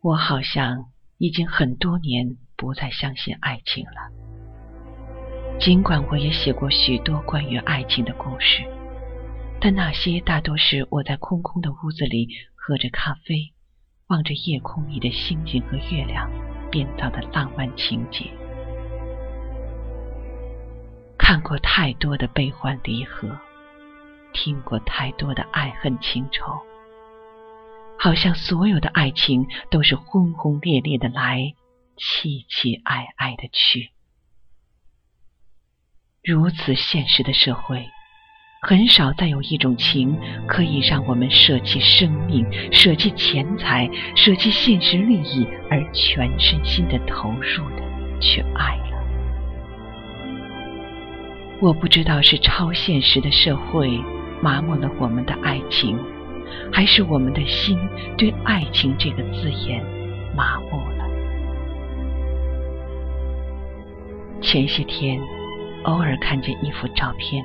[0.00, 0.86] 我好像
[1.18, 4.12] 已经很多年不再相信爱情了。
[5.60, 8.62] 尽管我也写过许多关于爱情的故事，
[9.60, 13.52] 但那些大多是我在空空的屋子里喝着咖啡，
[14.06, 16.30] 望着夜空里的星星和月亮
[16.70, 18.26] 编造的浪漫情节。
[21.18, 23.28] 看过太多的悲欢离合，
[24.32, 26.56] 听过太多的爱恨情仇。
[27.98, 31.54] 好像所有的爱情都是轰轰烈烈的来，
[31.96, 33.90] 凄凄哀哀的去。
[36.22, 37.86] 如此现实的社会，
[38.62, 40.16] 很少再有一种情
[40.46, 48.88] 可以让我们舍弃生命、舍弃钱财、舍弃现实利益，而全身心的投入的去爱了。
[51.60, 53.88] 我不知道是超现实的社会
[54.40, 55.98] 麻木了我们的爱情。
[56.72, 57.78] 还是我们的心
[58.16, 59.84] 对“爱情”这个字眼
[60.36, 61.08] 麻木了。
[64.40, 65.20] 前些天，
[65.84, 67.44] 偶尔看见一幅照片，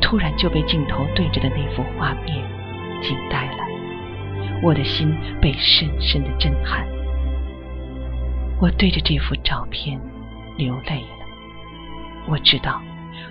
[0.00, 2.36] 突然就被镜头对着的那幅画面
[3.02, 3.58] 惊呆了，
[4.62, 6.86] 我的心被深深的震撼。
[8.60, 10.00] 我对着这幅照片
[10.56, 11.26] 流泪了，
[12.28, 12.80] 我知道。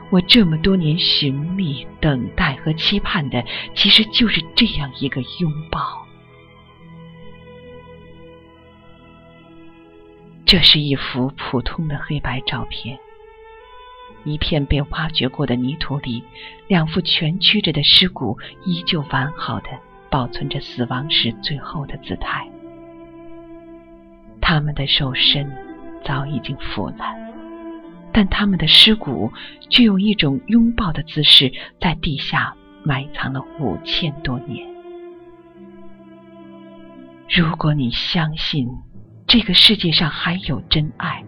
[0.10, 3.44] 我这么多年寻觅、等待和期盼的，
[3.76, 6.06] 其实就是这样一个拥抱。
[10.46, 12.98] 这是一幅普通的黑白照片，
[14.24, 16.24] 一片被挖掘过的泥土里，
[16.70, 19.68] 两副蜷曲着的尸骨依旧完好的
[20.10, 22.50] 保存着死亡时最后的姿态，
[24.40, 25.52] 他们的肉身
[26.06, 27.27] 早已经腐烂。
[28.18, 29.32] 但他们的尸骨
[29.70, 34.68] 却用一种拥抱的姿势，在地下埋藏了五千多年。
[37.30, 38.68] 如果你相信
[39.28, 41.24] 这个世界上还有真爱，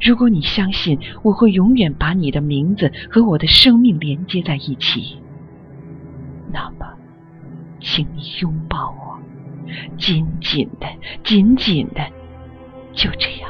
[0.00, 5.16] 如果你相信我会永远把你的名字和我的生命连接在一起，
[6.52, 6.92] 那么，
[7.80, 9.16] 请你拥抱我，
[9.96, 10.88] 紧紧的，
[11.22, 12.04] 紧紧的，
[12.94, 13.48] 就这样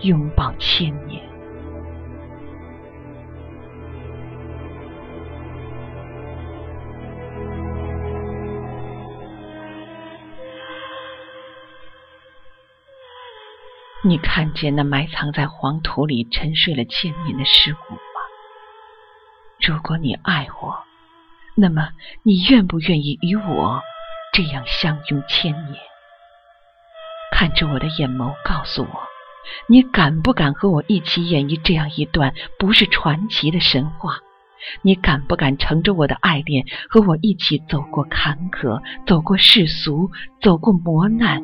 [0.00, 1.22] 拥抱千年。
[14.04, 18.00] 你看见那埋藏在黄土里沉睡了千年的尸骨吗？
[19.60, 20.74] 如果你爱我，
[21.54, 21.90] 那么
[22.24, 23.80] 你愿不愿意与我
[24.32, 25.78] 这样相拥千年？
[27.30, 28.88] 看着我的眼眸，告诉我，
[29.68, 34.18] 你敢不敢和我一起演绎这样一段不是传奇的神话？
[34.82, 41.40] 你敢不敢乘着我的爱恋，和我一起走过坎坷，走过世俗，走过磨难，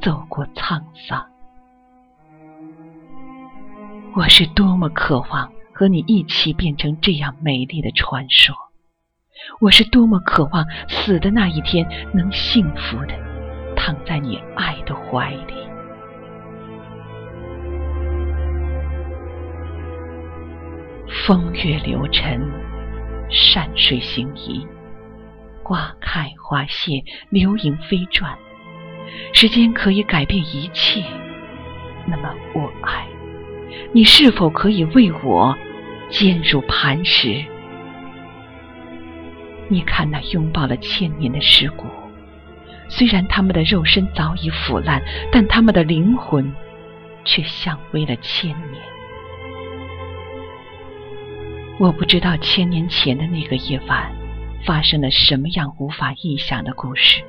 [0.00, 1.33] 走过沧桑？
[4.16, 8.54] 我是多么渴望和你一起变成这样美丽的传说！
[9.60, 13.14] 我是多么渴望死的那一天能幸福的
[13.74, 15.54] 躺在你爱的怀里。
[21.26, 22.40] 风月流尘，
[23.28, 24.64] 山水行移，
[25.64, 28.38] 花开花谢，流萤飞转。
[29.32, 31.02] 时间可以改变一切，
[32.06, 33.08] 那么我爱。
[33.92, 35.56] 你是否可以为我
[36.10, 37.44] 坚如磐石？
[39.68, 41.86] 你看那拥抱了千年的尸骨，
[42.88, 45.02] 虽然他们的肉身早已腐烂，
[45.32, 46.52] 但他们的灵魂
[47.24, 48.82] 却相偎了千年。
[51.78, 54.12] 我不知道千年前的那个夜晚
[54.64, 57.22] 发生了什么样无法臆想的故事。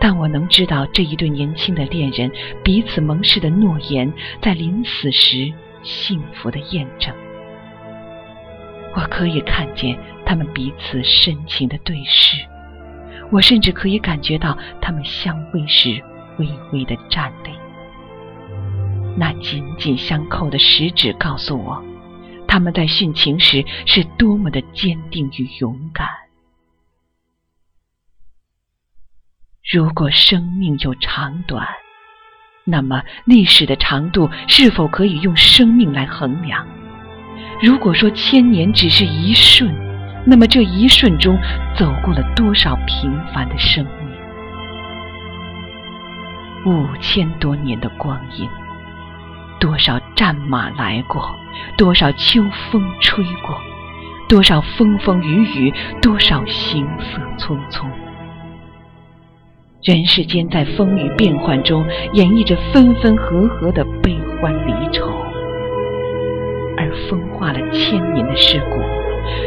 [0.00, 2.32] 但我能知道这一对年轻的恋人
[2.64, 4.10] 彼此盟誓的诺言，
[4.40, 5.52] 在临死时
[5.82, 7.14] 幸福的验证。
[8.96, 12.44] 我可以看见他们彼此深情的对视，
[13.30, 16.02] 我甚至可以感觉到他们相偎时
[16.38, 17.50] 微微的颤栗。
[19.16, 21.84] 那紧紧相扣的食指告诉我，
[22.48, 26.08] 他们在殉情时是多么的坚定与勇敢。
[29.72, 31.64] 如果生命有长短，
[32.64, 36.66] 那么历史的长度是否可以用生命来衡量？
[37.62, 39.72] 如果说千年只是一瞬，
[40.26, 41.38] 那么这一瞬中
[41.76, 43.86] 走过了多少平凡的生
[46.64, 46.74] 命？
[46.74, 48.50] 五千多年的光阴，
[49.60, 51.32] 多少战马来过，
[51.78, 53.56] 多少秋风吹过，
[54.28, 57.88] 多少风风雨雨，多少行色匆匆。
[59.82, 61.82] 人世间在风雨变幻中
[62.12, 65.06] 演绎着分分合合的悲欢离愁，
[66.76, 68.78] 而风化了千年的尸骨，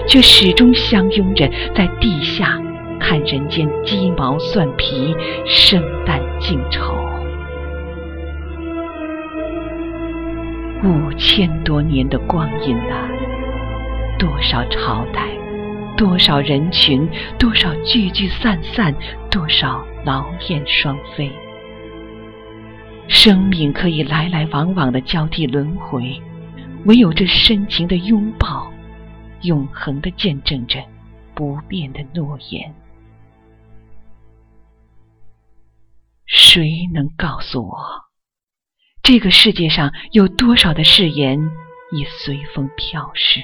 [0.07, 2.59] 却始终相拥着在地下
[2.99, 5.15] 看人间鸡毛蒜皮、
[5.45, 6.95] 生旦净丑。
[10.83, 13.07] 五千多年的光阴啊，
[14.17, 15.29] 多少朝代，
[15.95, 17.07] 多少人群，
[17.37, 18.93] 多少聚聚散散，
[19.29, 21.31] 多少劳燕双飞。
[23.07, 26.19] 生命可以来来往往的交替轮回，
[26.85, 28.71] 唯有这深情的拥抱，
[29.41, 30.83] 永恒的见证着
[31.35, 32.73] 不变的诺言。
[36.25, 37.77] 谁能告诉我？
[39.03, 41.37] 这个世界上有多少的誓言
[41.91, 43.43] 已随风飘逝？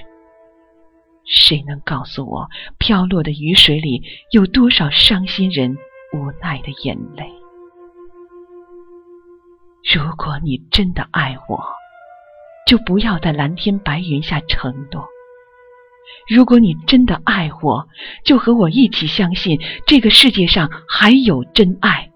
[1.29, 2.49] 谁能告诉我，
[2.79, 5.77] 飘落的雨水里有多少伤心人
[6.11, 7.29] 无奈的眼泪？
[9.93, 11.63] 如果你真的爱我，
[12.67, 15.03] 就不要在蓝天白云下承诺；
[16.27, 17.87] 如果你真的爱我，
[18.25, 22.11] 就和我一起相信这个世界上还有真爱。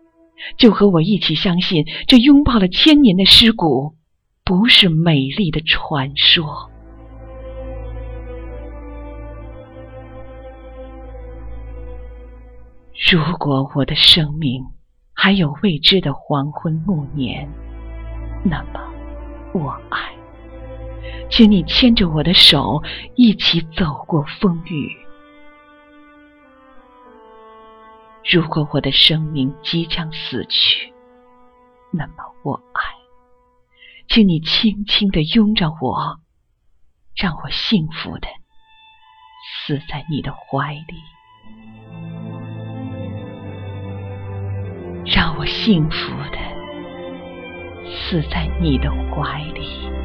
[0.57, 3.93] 就和我一起相信，这拥抱了千年的尸骨，
[4.43, 6.69] 不是美丽的传说。
[13.13, 14.65] 如果我的生命
[15.13, 17.47] 还有未知的黄昏暮年，
[18.43, 18.91] 那么
[19.53, 20.15] 我爱，
[21.29, 22.81] 请你牵着我的手，
[23.13, 24.97] 一起走过风雨。
[28.31, 30.91] 如果我的生命即将死去，
[31.91, 32.13] 那么
[32.43, 32.81] 我爱，
[34.07, 36.19] 请你轻轻的拥着我，
[37.15, 38.27] 让我幸福的
[39.67, 40.95] 死在你的怀里，
[45.23, 46.37] 让我幸福的
[47.87, 50.02] 死在你的怀里。